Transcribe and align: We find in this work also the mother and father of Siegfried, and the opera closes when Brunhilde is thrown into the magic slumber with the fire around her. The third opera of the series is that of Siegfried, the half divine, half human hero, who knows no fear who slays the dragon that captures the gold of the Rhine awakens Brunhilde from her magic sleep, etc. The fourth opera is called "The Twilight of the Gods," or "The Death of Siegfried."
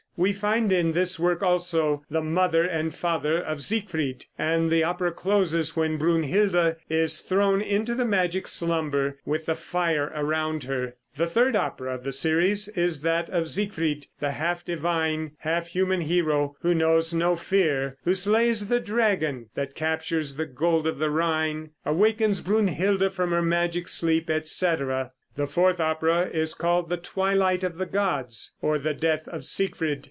We 0.17 0.33
find 0.33 0.71
in 0.73 0.91
this 0.91 1.17
work 1.19 1.41
also 1.41 2.03
the 2.11 2.21
mother 2.21 2.63
and 2.63 2.93
father 2.93 3.41
of 3.41 3.63
Siegfried, 3.63 4.25
and 4.37 4.69
the 4.69 4.83
opera 4.83 5.11
closes 5.13 5.75
when 5.75 5.97
Brunhilde 5.97 6.75
is 6.89 7.21
thrown 7.21 7.59
into 7.61 7.95
the 7.95 8.05
magic 8.05 8.45
slumber 8.45 9.17
with 9.25 9.45
the 9.47 9.55
fire 9.55 10.11
around 10.13 10.65
her. 10.65 10.95
The 11.15 11.25
third 11.27 11.55
opera 11.55 11.95
of 11.95 12.03
the 12.03 12.11
series 12.11 12.67
is 12.67 13.01
that 13.01 13.29
of 13.31 13.49
Siegfried, 13.49 14.07
the 14.19 14.31
half 14.33 14.63
divine, 14.65 15.31
half 15.39 15.67
human 15.67 16.01
hero, 16.01 16.55
who 16.59 16.75
knows 16.75 17.13
no 17.15 17.35
fear 17.37 17.97
who 18.03 18.13
slays 18.13 18.67
the 18.67 18.81
dragon 18.81 19.49
that 19.55 19.73
captures 19.75 20.35
the 20.35 20.45
gold 20.45 20.85
of 20.87 20.99
the 20.99 21.09
Rhine 21.09 21.69
awakens 21.85 22.41
Brunhilde 22.41 23.11
from 23.13 23.31
her 23.31 23.41
magic 23.41 23.87
sleep, 23.87 24.29
etc. 24.29 25.13
The 25.37 25.47
fourth 25.47 25.79
opera 25.79 26.25
is 26.31 26.53
called 26.53 26.89
"The 26.89 26.97
Twilight 26.97 27.63
of 27.63 27.77
the 27.77 27.85
Gods," 27.87 28.53
or 28.61 28.77
"The 28.77 28.93
Death 28.93 29.27
of 29.27 29.45
Siegfried." 29.45 29.99